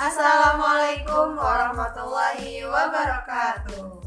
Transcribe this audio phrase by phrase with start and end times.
[0.00, 4.00] Assalamualaikum warahmatullahi wabarakatuh.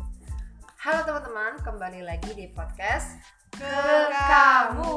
[0.81, 3.21] Halo teman-teman, kembali lagi di podcast
[3.53, 4.89] Ke kamu.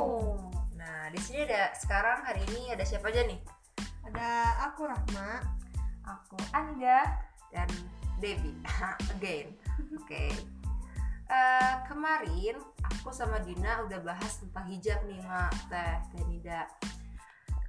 [0.72, 3.36] Nah, di sini ada sekarang hari ini ada siapa aja nih?
[4.08, 4.28] Ada
[4.72, 5.44] aku Rahma.
[6.08, 7.04] Aku Anda.
[7.52, 7.68] Dan
[8.16, 8.56] Debbie
[9.20, 9.52] again.
[10.00, 10.32] Oke.
[11.28, 15.52] Eh, kemarin aku sama Dina udah bahas tentang hijab nih, Mak.
[15.68, 16.64] Teh, Teh Nida.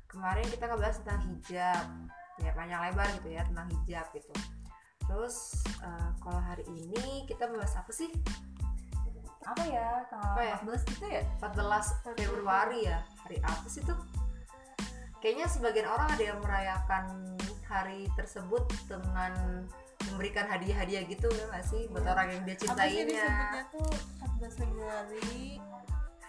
[0.07, 1.83] Kemarin kita ngebahas tentang hijab.
[2.37, 4.31] Ya, panjang lebar gitu ya tentang hijab gitu.
[5.03, 5.35] Terus
[5.79, 8.11] eh, kalau hari ini kita bahas apa sih?
[9.43, 10.03] Apa ya?
[10.07, 10.55] Tanggal Apa ya?
[10.61, 11.23] 14 gitu ya?
[11.39, 13.95] 14 Februari ya hari apa sih tuh
[15.17, 17.05] kayaknya sebagian orang ada yang merayakan
[17.65, 19.33] hari tersebut dengan
[20.07, 22.11] memberikan hadiah-hadiah gitu ya nggak sih buat Iya.
[22.11, 23.89] orang yang dia Apa sih cintainya disebutnya tuh
[24.39, 25.59] 14 Februari?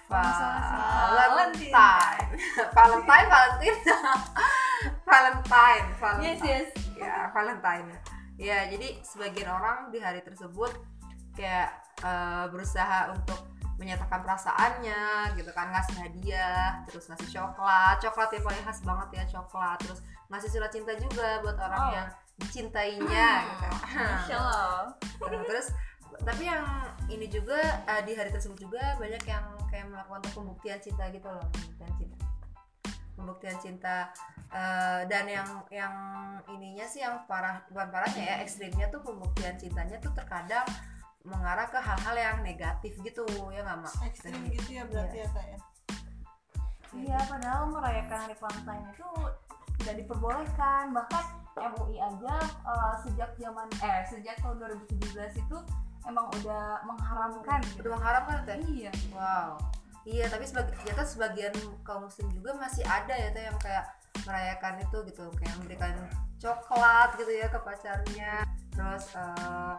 [0.08, 2.26] Valentine
[2.78, 3.78] Valentine Valentine
[5.18, 6.68] Valentine Valentine Yes, yes.
[6.94, 7.90] ya Valentine
[8.38, 10.70] ya jadi sebagian orang di hari tersebut
[11.34, 13.42] kayak eh, berusaha untuk
[13.78, 15.02] menyatakan perasaannya
[15.34, 20.00] gitu kan ngasih hadiah terus ngasih coklat coklat yang paling khas banget ya coklat terus
[20.30, 21.90] ngasih surat cinta juga buat orang Oh.
[21.94, 22.08] yang
[22.38, 23.66] dicintainya gitu
[23.98, 24.38] Masya.
[24.38, 25.66] Nah, terus
[26.22, 26.62] tapi yang
[27.06, 31.26] ini juga eh, di hari tersebut juga banyak yang kayak melakukan untuk pembuktian cinta gitu
[31.26, 32.18] loh pembuktian cinta
[33.18, 34.14] pembuktian cinta
[34.54, 35.94] eh, dan yang yang
[36.46, 40.64] ininya sih yang parah bukan parahnya ya ekstrimnya tuh pembuktian cintanya tuh terkadang
[41.26, 45.46] mengarah ke hal-hal yang negatif gitu ya nggak mak Ekstrim gitu ya berarti ya kak
[45.50, 45.58] ya?
[46.96, 49.10] Iya, padahal merayakan hari Valentine itu
[49.76, 50.96] tidak diperbolehkan.
[50.96, 51.24] Bahkan
[51.58, 54.56] MUI aja eh, sejak zaman eh sejak tahun
[54.88, 55.58] 2017 itu
[56.08, 57.60] emang udah mengharamkan.
[57.76, 58.92] udah mengharapkan teh Iya.
[59.12, 59.60] Wow.
[60.08, 63.84] Iya, tapi sebagi, ternyata sebagian kaum muslim juga masih ada ya tuh yang kayak
[64.24, 65.94] merayakan itu gitu, kayak memberikan
[66.40, 68.34] coklat gitu ya ke pacarnya.
[68.72, 69.74] Terus eh,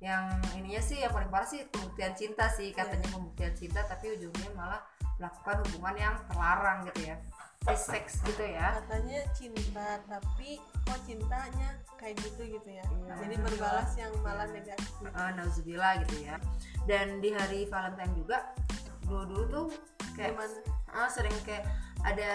[0.00, 0.24] yang
[0.56, 4.80] ininya sih yang paling parah sih pembuktian cinta sih katanya pembuktian cinta tapi ujungnya malah
[5.16, 7.16] melakukan hubungan yang terlarang gitu ya.
[7.64, 8.76] Sex gitu ya.
[8.76, 12.84] Katanya cinta, tapi kok cintanya kayak gitu gitu ya?
[12.84, 13.12] Iya.
[13.24, 14.92] Jadi berbalas yang malah negatif.
[15.00, 15.08] gitu.
[15.08, 16.36] Eh, nauzubillah gitu ya.
[16.84, 18.52] Dan di hari Valentine juga
[19.04, 19.66] dulu-dulu tuh
[20.16, 20.58] kayak Gimana?
[20.94, 21.64] ah sering kayak
[22.04, 22.32] ada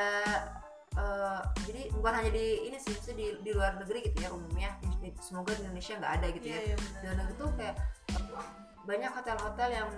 [0.98, 4.72] eh, jadi bukan hanya di ini sih di, di luar negeri gitu ya umumnya
[5.20, 7.76] semoga di Indonesia nggak ada gitu Iya ya iya di luar negeri tuh kayak
[8.90, 9.90] banyak hotel-hotel yang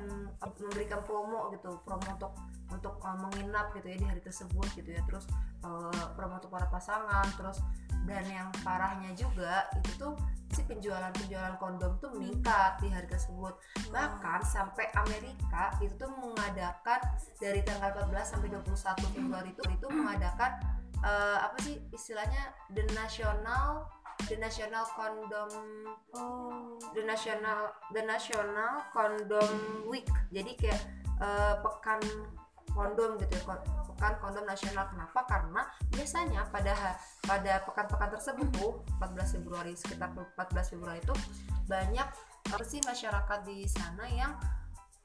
[0.60, 2.36] memberikan promo gitu promo untuk
[2.72, 5.02] untuk eh, menginap gitu ya di hari tersebut gitu ya.
[5.08, 5.32] Terus
[5.64, 7.64] eh, promo untuk para pasangan terus
[8.04, 10.14] dan yang parahnya juga itu tuh
[10.52, 13.56] si penjualan penjualan kondom tuh meningkat di hari tersebut.
[13.96, 17.00] Bahkan sampai Amerika itu tuh mengadakan
[17.40, 20.52] dari tanggal 14 sampai 21 Februari itu itu mengadakan
[21.00, 23.88] eh, apa sih istilahnya the national
[24.30, 25.50] the national condom
[26.12, 26.76] Oh.
[26.92, 30.08] the national the national condom week.
[30.30, 30.82] Jadi kayak
[31.24, 32.02] eh, pekan
[32.72, 33.56] kondom gitu ya
[33.88, 34.88] pekan kondom nasional.
[34.92, 35.24] Kenapa?
[35.28, 35.62] Karena
[35.92, 41.16] biasanya pada pada pekan-pekan tersebut tuh 14 Februari sekitar 14 Februari itu
[41.68, 42.08] banyak
[42.52, 44.36] apa sih masyarakat di sana yang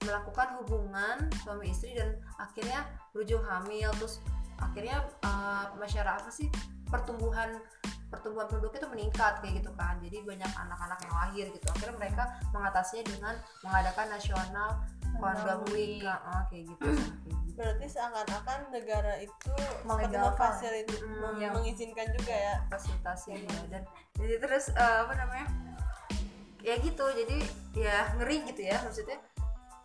[0.03, 3.91] melakukan hubungan suami istri dan akhirnya berujung hamil.
[4.01, 4.19] Terus
[4.59, 6.51] akhirnya eh, masyarakat apa sih
[6.91, 7.63] pertumbuhan
[8.07, 9.99] pertumbuhan penduduk itu meningkat kayak gitu kan.
[9.99, 11.67] Jadi banyak anak-anak yang lahir gitu.
[11.75, 12.23] Akhirnya mereka
[12.55, 13.35] mengatasinya dengan
[13.67, 14.71] mengadakan nasional
[15.17, 16.05] kondom week
[16.53, 16.87] kayak gitu.
[16.87, 17.57] Kayak gitu.
[17.57, 19.55] Berarti seakan-akan negara itu
[19.89, 21.49] memfasilitasi Mm, iya.
[21.51, 22.55] mengizinkan juga ya.
[22.69, 23.83] fasilitasi ya dan
[24.17, 25.47] jadi terus eh, apa namanya
[26.61, 27.07] ya gitu.
[27.07, 27.37] Jadi
[27.75, 29.19] ya ngeri gitu ya maksudnya.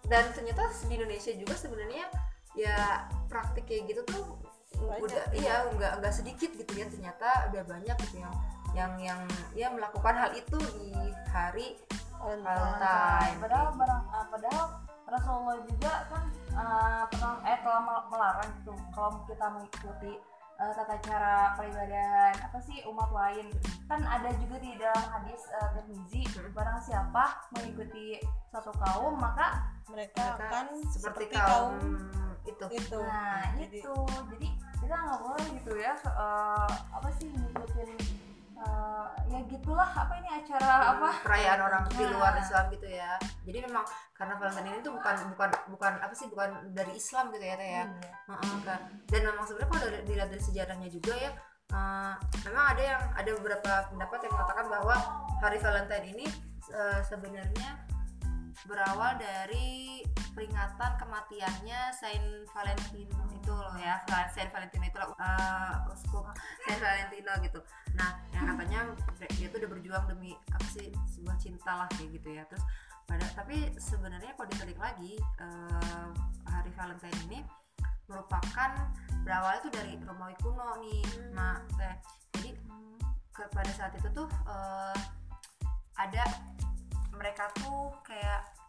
[0.05, 2.05] Dan ternyata di Indonesia juga sebenarnya
[2.51, 4.40] ya praktik kayak gitu tuh
[4.81, 5.37] Banyak, udah ya.
[5.37, 8.33] iya nggak nggak sedikit gitu ya ternyata udah banyak gitu yang
[8.71, 9.19] yang yang
[9.51, 10.89] ya melakukan hal itu di
[11.27, 11.75] hari
[12.15, 12.45] Valentine.
[12.45, 14.65] Valentine Padahal barang, eh, padahal
[15.05, 20.13] Rasulullah juga kan eh, pernah eh telah mel- melarang gitu kalau kita mengikuti
[20.55, 23.49] eh, tata cara peribadahan apa sih umat lain
[23.89, 26.53] kan ada juga di dalam hadis uh, Tirmizi Hmm.
[26.55, 28.15] barang siapa mengikuti
[28.47, 32.99] satu kaum maka Mereka, mereka akan seperti, seperti kaum, kaum itu itu.
[33.03, 33.95] nah Jadi, itu
[34.31, 34.47] jadi
[34.91, 37.89] kita nggak boleh gitu ya eh, apa sih ngikutin
[38.59, 42.43] eh, ya gitulah apa ini acara apa perayaan orang di luar Nah.
[42.43, 43.15] Islam gitu ya
[43.47, 47.39] jadi memang karena Valentine ini tuh bukan bukan bukan apa sih bukan dari Islam gitu
[47.39, 48.11] ya teh ya Iya.
[48.35, 48.79] Heeh, kan.
[49.07, 51.31] dan memang sebenarnya kalau dilihat dari sejarahnya juga ya
[51.71, 52.13] eh,
[52.43, 54.95] memang ada yang ada beberapa pendapat yang mengatakan bahwa
[55.39, 56.25] hari Valentine ini
[56.67, 57.79] eh, sebenarnya
[58.67, 63.99] berawal dari peringatan kematiannya Saint Valentino itu loh ya
[64.31, 66.31] Saint Valentino itu loh uh, uskup
[66.67, 67.59] Saint Valentino gitu.
[67.99, 68.79] Nah yang katanya
[69.35, 72.43] dia tuh udah berjuang demi apa sih sebuah cinta lah kayak gitu ya.
[72.47, 72.63] Terus
[73.05, 76.09] pada tapi sebenarnya kalau ditelik lagi uh,
[76.47, 77.39] hari Valentine ini
[78.07, 78.71] merupakan
[79.23, 81.03] berawal itu dari Romawi kuno nih
[81.35, 81.95] nah teh.
[82.39, 82.51] Jadi
[83.35, 84.95] ke, pada saat itu tuh uh,
[85.99, 86.23] ada
[87.13, 88.60] mereka tuh kayak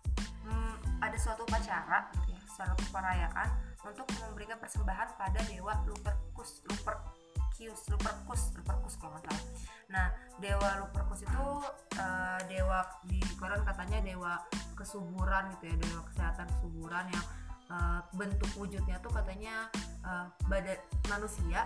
[0.47, 3.49] hmm, ada suatu upacara gitu ya suatu perayaan
[3.83, 9.45] untuk memberikan persembahan pada dewa Lupercus Lupercus Lupercus Lupercus kalau nggak salah.
[9.91, 10.07] Nah
[10.39, 11.47] dewa Lupercus itu
[11.99, 14.35] uh, dewa di Quran katanya dewa
[14.75, 17.27] kesuburan gitu ya dewa kesehatan kesuburan yang
[17.73, 19.73] uh, bentuk wujudnya tuh katanya
[20.05, 20.77] uh, badan
[21.09, 21.65] manusia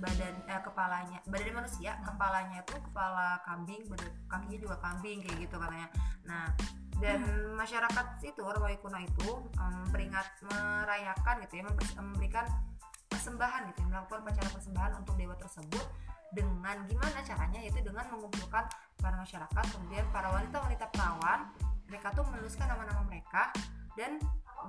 [0.00, 5.56] badan eh, kepalanya badan manusia kepalanya itu kepala kambing badan kakinya juga kambing kayak gitu
[5.60, 5.88] katanya.
[6.24, 6.48] Nah
[7.02, 7.20] dan
[7.58, 11.62] masyarakat itu Romawi kuno itu um, peringat merayakan gitu ya
[11.98, 12.46] memberikan
[13.10, 15.86] persembahan gitu ya, melakukan upacara persembahan untuk dewa tersebut
[16.34, 17.58] dengan gimana caranya?
[17.62, 18.70] Yaitu dengan mengumpulkan
[19.02, 21.50] para masyarakat kemudian para wanita-wanita perawan
[21.90, 23.50] mereka tuh menuliskan nama-nama mereka
[23.98, 24.18] dan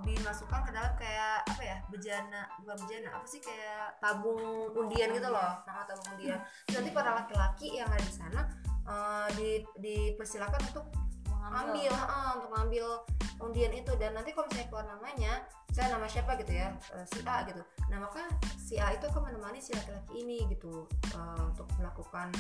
[0.04, 5.30] dimasukkan ke dalam kayak apa ya bejana bukan bejana apa sih kayak tabung undian gitu
[5.32, 5.52] loh.
[5.64, 6.40] Nama tabung undian.
[6.68, 8.42] Terus nanti para laki-laki yang ada di sana
[8.90, 10.86] uh, di dipersilakan untuk
[11.32, 11.94] mengambil.
[11.94, 12.86] uh, untuk mengambil
[13.40, 13.92] undian itu.
[13.96, 15.34] Dan nanti kalau misalnya keluar namanya
[15.72, 17.62] saya nama siapa gitu ya uh, si A gitu.
[17.92, 22.32] Nah maka si A itu akan menemani si laki-laki ini gitu uh, untuk melakukan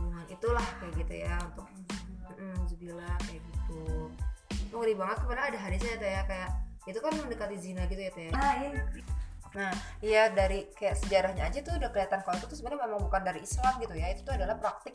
[0.00, 1.68] hubungan itulah kayak gitu ya untuk
[2.40, 4.08] mm, Zubila kayak gitu.
[4.70, 8.30] Ngeri banget kepada ada hadisnya ya kayak itu kan mendekati zina gitu ya teh?
[8.32, 8.82] Nah iya.
[9.50, 13.22] Nah iya dari kayak sejarahnya aja tuh udah kelihatan kalau itu tuh sebenarnya memang bukan
[13.26, 14.06] dari Islam gitu ya.
[14.14, 14.94] Itu tuh adalah praktik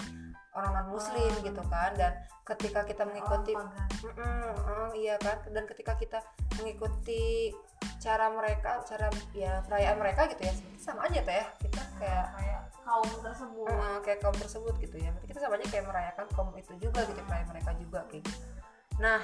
[0.56, 1.44] orang non Muslim Oh.
[1.44, 1.92] gitu kan.
[2.00, 2.12] Dan
[2.48, 4.16] ketika kita mengikuti Orang pagan.
[4.16, 5.38] Mm-mm, mm, iya kan.
[5.52, 6.20] Dan ketika kita
[6.58, 7.52] mengikuti
[8.00, 11.46] cara mereka cara ya perayaan mereka gitu ya sama aja teh.
[11.68, 13.68] Kita kayak kayak kaum tersebut.
[13.70, 15.10] Mm, kayak kaum tersebut gitu ya.
[15.12, 18.40] Berarti kita sama aja kayak merayakan kaum itu juga gitu perayaan mereka juga kayak gitu.
[19.04, 19.20] Nah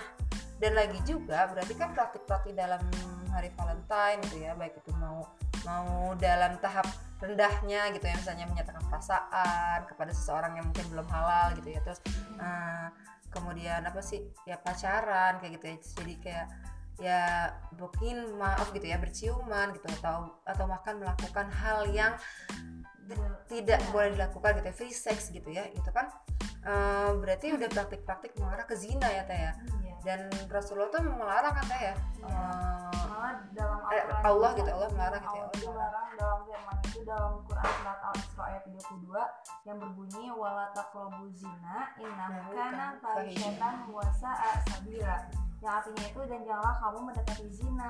[0.62, 2.80] dan lagi juga berarti kan praktik-praktik dalam
[3.34, 5.26] hari Valentine gitu ya baik itu mau
[5.66, 6.86] mau dalam tahap
[7.18, 11.98] rendahnya gitu ya misalnya menyatakan perasaan kepada seseorang yang mungkin belum halal gitu ya terus
[12.38, 12.88] eh,
[13.34, 16.48] kemudian apa sih ya pacaran kayak gitu ya jadi kayak
[17.02, 17.24] ya
[17.82, 22.14] mungkin maaf gitu ya berciuman gitu atau atau bahkan melakukan hal yang
[23.50, 26.14] tidak boleh dilakukan gitu ya free sex gitu ya itu kan
[26.66, 29.54] eh, berarti udah praktik-praktik mengarah ke zina ya teh ya?
[29.54, 29.94] Iya.
[30.02, 30.20] Dan
[30.50, 31.96] Rasulullah tuh melarang kan teh ya?
[32.22, 35.46] Malah dalam eh, Allah juga, gitu Allah melarang gitu ya?
[35.46, 36.08] Allah melarang.
[36.22, 42.30] dalam firman itu dalam Quran surat Al-Isra ayat 32 yang berbunyi wala taqrabu zina innahu
[42.30, 45.16] Innahu kana fahisyatan wa sa'a sabila.
[45.62, 47.90] Yang artinya itu dan janganlah kamu mendekati zina.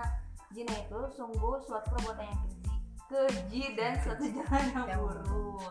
[0.52, 2.62] Zina itu sungguh suatu perbuatan yang keji
[3.12, 5.28] keji dan suatu jalan yang, Yang buruk.
[5.28, 5.70] Iya,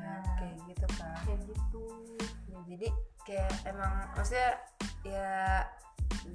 [0.00, 0.24] Nah.
[0.40, 1.84] kayak gitu kan kayak gitu.
[2.16, 2.29] Ya,
[2.70, 2.88] jadi
[3.26, 4.62] kayak emang maksudnya
[5.02, 5.66] ya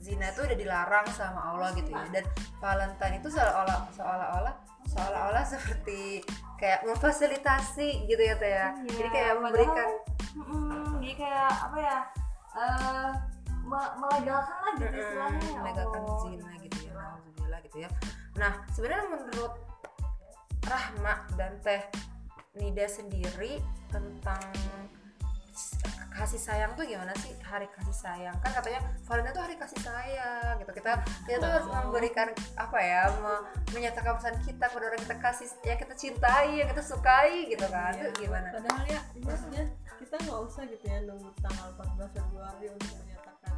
[0.04, 2.04] zina itu udah dilarang sama Allah gitu ya.
[2.12, 2.26] Dan
[2.60, 4.56] Valentine itu seolah-olah seolah-olah
[4.92, 6.22] seolah-olah seperti
[6.60, 8.68] kayak memfasilitasi gitu ya teh ya.
[8.84, 9.90] Iya, jadi kayak memberikan
[10.36, 11.98] Mm-mm, jadi kayak apa ya
[13.66, 17.90] me- melegalkan lah gitu istilahnya ya melegalkan zina gitu ya Alhamdulillah gitu ya.
[18.36, 19.54] Nah sebenarnya menurut
[20.66, 21.82] Rahma dan Teh
[22.58, 23.60] Nida sendiri
[23.92, 24.42] tentang
[26.16, 27.32] kasih sayang tuh gimana sih?
[27.44, 28.36] Hari kasih sayang.
[28.44, 30.72] Kan katanya Valentine tuh hari kasih sayang gitu.
[30.76, 30.92] Kita
[31.28, 32.28] kita tuh harus memberikan
[32.60, 36.84] apa ya me- menyatakan pesan kita kepada orang kita kasih yang kita cintai yang kita
[36.84, 37.96] sukai gitu kan.
[37.96, 38.12] Iya.
[38.12, 38.48] Itu gimana?
[38.52, 39.64] Padahal ya maksudnya
[39.96, 43.56] kita nggak usah gitu ya nunggu tanggal 14 Februari untuk menyatakan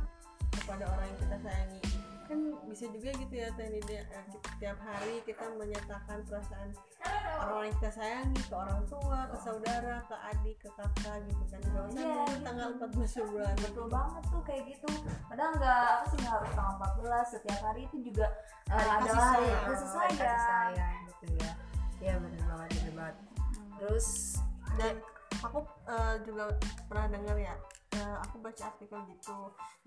[0.54, 1.80] kepada orang yang kita sayangi
[2.28, 4.26] kan bisa juga gitu ya Teh Nida eh,
[4.58, 6.70] tiap hari kita menyatakan perasaan
[7.40, 11.60] orang yang kita sayangi ke orang tua ke saudara ke adik ke kakak gitu kan.
[11.64, 12.44] Nggak usah Iya, nunggu gitu.
[12.44, 13.58] tanggal 14 Februari.
[13.62, 14.90] Betul banget tuh kayak gitu.
[15.26, 18.28] Padahal nggak apa sih nggak harus tanggal 14 setiap hari itu juga
[18.68, 19.64] eh, Hari kasih adalah hari sayang.
[19.64, 20.96] kasih kasih sayang.
[21.08, 21.52] gitu ya.
[21.98, 23.16] Ya bener banget bener banget.
[23.78, 24.08] Terus
[24.76, 24.94] dan
[25.40, 26.44] aku eh, juga
[26.86, 27.56] pernah dengar ya
[27.98, 29.40] eh, aku baca artikel gitu.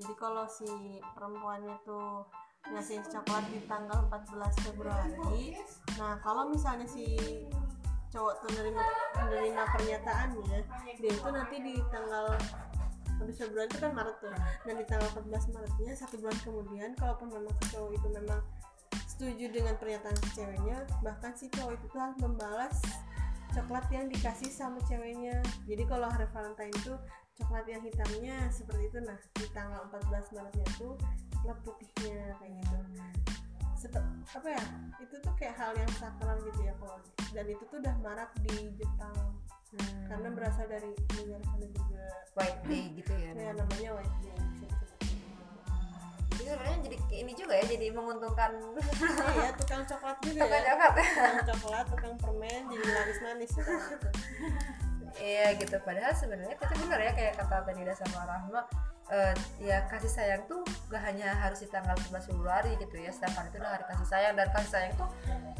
[0.02, 2.26] Jadi kalau si perempuannya tuh
[2.68, 5.56] ngasih coklat di tanggal 14 Februari
[5.96, 7.16] nah kalau misalnya si
[8.12, 8.84] cowok tuh menerima
[9.16, 10.58] menerima pernyataannya
[11.00, 12.36] dia itu nanti di tanggal
[13.16, 14.32] habis Februari itu kan Maret tuh
[14.68, 18.40] dan di tanggal 14 Maretnya satu bulan kemudian kalaupun memang si cowok itu memang
[19.08, 22.76] setuju dengan pernyataan si ceweknya bahkan si cowok itu harus membalas
[23.50, 25.42] coklat yang dikasih sama ceweknya.
[25.66, 26.94] Jadi kalau hari Valentine itu
[27.40, 28.98] coklat yang hitamnya seperti itu.
[29.02, 30.94] Nah di tanggal 14 Maretnya tuh
[31.40, 32.78] coklat putihnya kayak gitu.
[33.80, 34.64] Sete- apa ya
[35.00, 37.00] itu tuh kayak hal yang sakral gitu ya kalau
[37.32, 39.16] dan itu tuh udah marak di Jepang.
[39.70, 40.02] Hmm.
[40.10, 42.02] karena berasal dari negara sana juga.
[42.34, 43.90] White day gitu ya ya namanya.
[44.02, 44.34] white day
[46.40, 48.50] jadi sebenarnya jadi ini juga ya jadi menguntungkan.
[49.36, 50.92] Iya tukang coklat juga tukang ya coklat.
[50.96, 53.72] Ya tukang coklat tukang permen jadi manis-manis gitu.
[55.20, 55.76] Iya gitu.
[55.84, 58.60] Padahal sebenarnya itu benar ya kayak kata tadi sama Rahma
[59.12, 63.52] eh, ya kasih sayang tuh gak hanya harus di tanggal 11 Februari gitu ya sedangkan
[63.52, 64.32] itu adalah hari kasih sayang.
[64.34, 65.06] Dan kasih sayang itu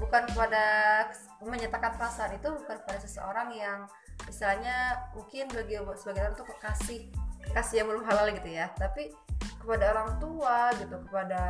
[0.01, 0.65] bukan kepada
[1.45, 3.85] menyatakan perasaan itu bukan pada seseorang yang
[4.27, 6.99] istilahnya mungkin bagi sebagian orang tuh kasih
[7.53, 8.73] kasih yang belum halal gitu ya.
[8.81, 9.13] Tapi
[9.61, 11.43] kepada orang tua gitu kepada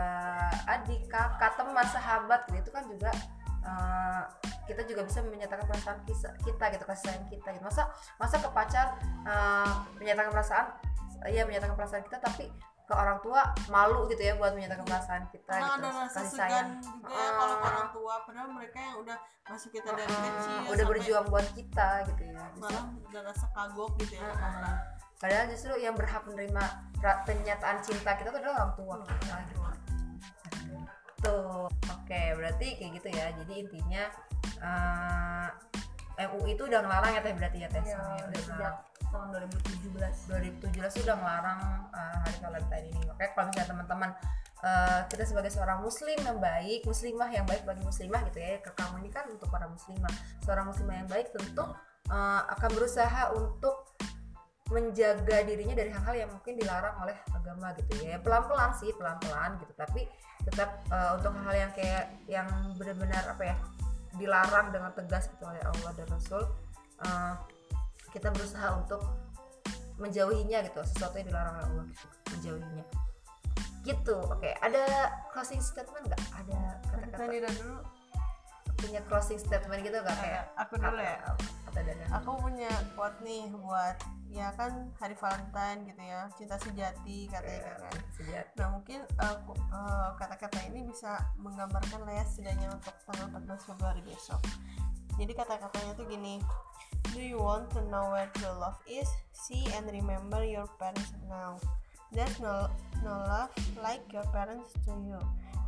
[0.67, 3.11] adik kakak teman sahabat gitu itu kan juga
[3.63, 4.23] eh,
[4.71, 7.65] kita juga bisa menyatakan perasaan kita gitu kasih sayang kita gitu.
[7.67, 7.91] Masa
[8.23, 8.87] masa ke pacar
[9.27, 10.67] eh, menyatakan perasaan
[11.29, 12.49] ya menyatakan perasaan kita tapi
[12.91, 16.69] ke orang tua malu gitu ya buat menyatakan perasaan kita karena gitu ada kasih sayang.
[16.83, 20.87] juga ya kalau orang tua padahal mereka yang udah masuk kita dari Eh, kecil udah
[20.91, 24.79] berjuang buat kita gitu ya malah udah rasa kagok gitu ya eh.
[25.23, 26.65] padahal justru yang berhak menerima
[27.31, 28.95] penyataan cinta kita tuh adalah orang tua.
[29.07, 29.61] Kita gitu
[31.21, 33.27] tuh oke berarti kayak gitu ya.
[33.45, 34.09] Jadi intinya
[34.61, 35.49] eh
[36.21, 37.81] MUI itu udah ngelarang ya teh berarti ya teh?
[37.81, 38.89] Ya, semuanya udah udah sejak ngelarang.
[39.11, 39.27] tahun
[40.71, 43.01] 2017 2017 sudah ngelarang uh, hari Valentine ini.
[43.09, 44.11] Makanya kalau misalnya teman-teman
[44.63, 48.71] uh, kita sebagai seorang muslim yang baik muslimah yang baik bagi muslimah gitu ya ke
[48.77, 50.15] kamu ini kan untuk para muslimah.
[50.45, 51.65] Seorang muslimah yang baik tentu
[52.13, 53.97] uh, akan berusaha untuk
[54.71, 58.23] menjaga dirinya dari hal-hal yang mungkin dilarang oleh agama gitu ya.
[58.23, 59.73] Pelan-pelan sih pelan-pelan gitu.
[59.75, 60.07] Tapi
[60.47, 62.49] tetap uh, untuk hal-hal yang kayak yang
[62.79, 63.57] benar-benar apa ya
[64.19, 66.43] dilarang dengan tegas gitu oleh Allah dan Rasul
[67.05, 67.35] uh,
[68.11, 69.03] kita berusaha untuk
[70.01, 72.85] menjauhinya gitu sesuatu yang dilarang oleh Allah gitu, menjauhinya.
[73.85, 74.51] Gitu oke.
[74.65, 74.85] Ada
[75.31, 76.23] closing statement nggak?
[76.35, 77.53] Ada kata-kata?
[77.61, 77.77] Dulu
[78.81, 80.17] punya closing statement gitu nggak?
[80.17, 81.19] Kayak aku dulu ya.
[82.11, 83.97] aku punya quote nih buat
[84.31, 87.95] ya kan hari Valentine gitu ya cinta sejati katanya kan.
[88.15, 88.55] sejati.
[88.59, 93.69] Nah mungkin uh, ku- uh, kata-kata ini bisa menggambarkan lah ya setidaknya untuk tanggal 14
[93.75, 94.43] Februari besok.
[95.19, 96.39] Jadi kata-katanya tuh gini
[97.11, 99.09] do you want to know where true love is?
[99.35, 101.59] See and remember your parents now
[102.13, 102.69] there's no
[103.03, 103.51] no love
[103.83, 105.21] like your parents to you.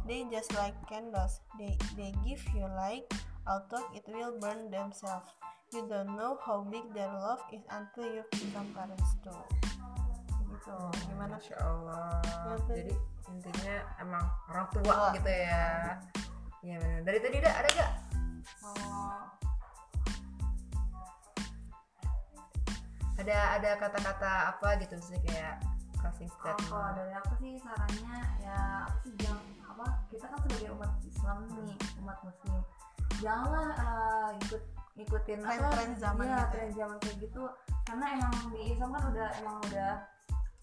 [0.07, 1.39] They just like candles.
[1.59, 3.07] They they give you light
[3.47, 5.31] although it will burn themselves.
[5.73, 9.33] You don't know how big their love is until you become parents too.
[10.53, 10.77] Gitu.
[11.09, 11.41] Gimana?
[11.41, 12.21] Masya Allah.
[12.69, 12.93] Jadi
[13.33, 15.09] intinya emang orang tua Tua.
[15.17, 15.65] gitu ya.
[16.63, 17.01] Iya benar.
[17.09, 17.93] Dari tadi ada ada gak?
[18.63, 19.23] Oh,
[23.23, 25.63] Ada ada kata-kata apa gitu sih kayak
[26.03, 26.95] closing oh, kalau statement.
[26.99, 28.59] dari aku sih sarannya ya
[28.91, 32.61] apa sih jangan apa kita kan sebagai umat Islam nih umat Muslim.
[33.23, 36.51] Janganlah eh, ikut ikutin apa, Tren-tren zaman iya, gitu ya.
[36.53, 37.43] tren zaman kayak gitu.
[37.87, 39.93] Karena emang di Islam kan udah emang udah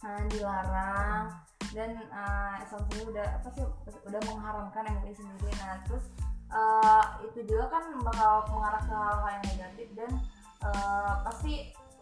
[0.04, 1.26] eh, dilarang.
[1.72, 3.66] Dan eh, Islam sendiri udah apa sih
[4.06, 5.52] udah mengharamkan MUI sendiri.
[5.64, 6.06] Nah terus
[6.52, 10.12] eh, itu juga kan bakal mengarah ke hal yang negatif dan
[10.68, 11.54] eh, pasti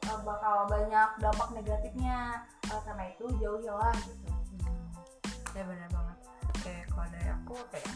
[0.04, 4.90] eh, bakal banyak dampak negatifnya Eh, karena itu jauhilah gitu Hmm.
[5.56, 6.18] Ya benar banget.
[6.52, 7.88] Oke, kalau dari aku kayak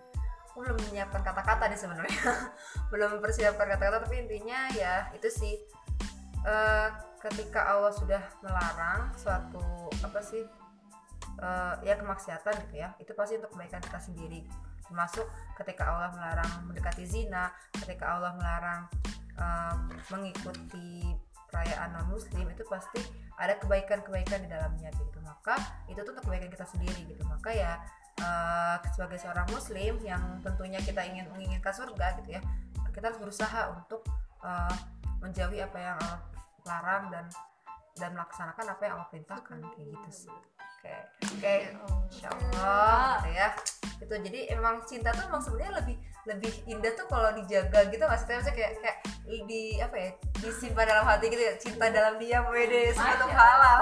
[0.50, 2.22] aku belum menyiapkan kata-kata nih sebenarnya.
[2.92, 5.54] belum mempersiapkan kata-kata tapi intinya ya itu sih
[6.46, 6.88] eh,
[7.20, 10.42] ketika Allah sudah melarang suatu apa sih
[11.38, 14.40] eh, ya kemaksiatan gitu ya itu pasti untuk kebaikan kita sendiri
[14.88, 18.90] termasuk ketika Allah melarang mendekati zina ketika Allah melarang
[19.38, 19.74] eh,
[20.10, 21.14] mengikuti
[21.50, 23.02] perayaan non muslim itu pasti
[23.40, 25.18] ada kebaikan-kebaikan di dalamnya gitu.
[25.24, 25.56] Maka
[25.88, 27.24] itu tuh kebaikan kita sendiri gitu.
[27.24, 27.80] Maka ya
[28.20, 32.42] eh, sebagai seorang muslim yang tentunya kita ingin menginginkan surga gitu ya
[32.90, 34.04] kita harus berusaha untuk
[34.44, 34.76] eh,
[35.22, 36.20] menjauhi apa yang Allah
[36.68, 37.24] larang dan
[37.98, 39.58] dan melaksanakan apa yang Allah perintahkan.
[39.76, 40.32] Kayak gitu sih.
[40.80, 40.94] Oke
[41.24, 41.54] oke.
[42.12, 43.48] Insya Allah gitu ya.
[44.00, 45.96] Itu jadi emang cinta tuh emang sebenarnya lebih
[46.28, 48.08] lebih indah tuh kalau dijaga gitu Teh?
[48.08, 48.96] Maksudnya kayak kayak
[49.48, 53.36] di apa ya disimpan dalam hati gitu ya cinta dalam diam wede sebelum Masya.
[53.36, 53.78] halal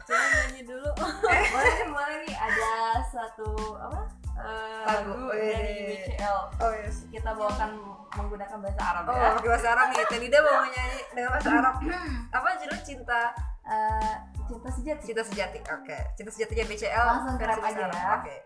[0.00, 0.88] coba nyanyi dulu.
[1.52, 2.34] Boleh nih boleh nih.
[2.36, 2.72] Ada
[3.08, 4.00] satu apa?
[4.40, 5.12] Eh, Lagu.
[5.28, 5.76] lagu dari.
[5.92, 6.96] BCL oh yes.
[7.08, 7.70] Kita bawakan
[8.10, 10.18] menggunakan bahasa Arab oh ya bahasa Arab nih.
[10.18, 11.74] Nida mau nyanyi dengan bahasa Arab.
[12.36, 13.22] Apa judul cinta?
[13.62, 15.02] Eh, cinta sejati.
[15.06, 15.98] Cinta sejati oke.
[16.14, 17.94] Cinta sejatinya BCL Langsung versi rap bahasa aja Arab.
[17.94, 18.16] ya.
[18.16, 18.36] oke.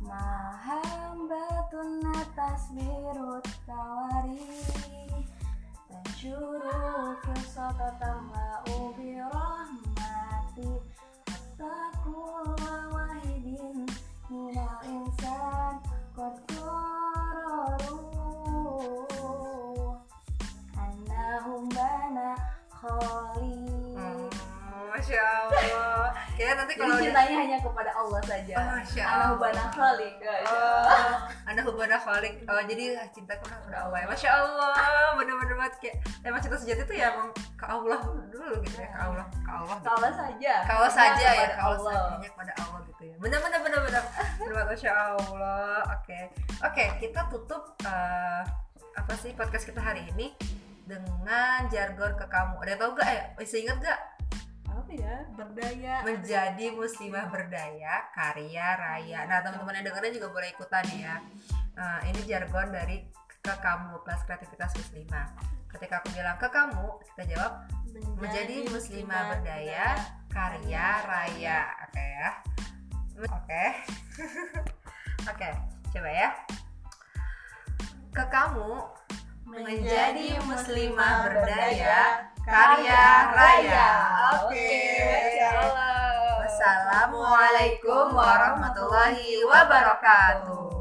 [0.00, 3.59] Mahambatun atas birut kawari
[6.20, 7.24] الشروق
[7.56, 10.72] سقطها برحمتي
[12.92, 13.46] واحد
[14.30, 15.74] من الإنسان
[16.16, 18.10] قد قرروا
[24.90, 26.12] Masya Allah.
[26.36, 28.54] Nanti kalau Jadi cintanya hanya kepada Allah saja.
[28.60, 29.16] Oh, Masya Allah.
[29.16, 30.36] Anak bana khalik Oh
[31.50, 32.46] anda hubungan khalik.
[32.46, 33.98] Oh, jadi cinta kepada Allah.
[33.98, 34.06] ya.
[34.06, 37.98] Masya Allah, bener-bener banget kayak emang cinta sejati itu ya emang ke Allah
[38.30, 39.76] dulu gitu ya, ke Allah, ke Allah.
[39.82, 40.52] Ke Allah saja.
[40.62, 43.14] Ke Allah saja ya, ke Allah saja, hanya kepada Allah gitu ya.
[43.18, 44.02] Bener-bener bener-bener.
[44.38, 45.78] Bener Masya Allah.
[45.98, 46.18] Oke,
[46.62, 48.42] oke kita tutup eh,
[48.94, 50.30] apa sih podcast kita hari ini
[50.86, 52.62] dengan jargon ke kamu.
[52.62, 53.08] Ada yang tahu gak?
[53.10, 53.98] Eh, masih inget gak?
[54.90, 59.22] Apa ya berdaya menjadi muslimah berdaya karya raya.
[59.30, 61.14] Nah teman-teman yang dengarnya juga boleh ikutan ya.
[61.78, 63.06] Eh, ini jargon dari
[63.38, 65.30] ke kamu kelas kreativitas muslimah.
[65.70, 67.52] Ketika aku bilang ke kamu, kita jawab
[68.18, 69.94] menjadi muslimah berdaya
[70.26, 71.58] karya raya.
[71.86, 72.28] Oke ya.
[73.30, 73.64] Oke.
[75.30, 75.48] Oke,
[75.94, 76.28] coba ya.
[78.10, 78.70] Ke kamu
[79.46, 83.04] menjadi muslimah berdaya karya
[83.36, 83.88] raya.
[84.48, 84.80] Oke.
[85.44, 86.44] Allah.
[86.44, 90.79] Wassalamualaikum warahmatullahi wabarakatuh.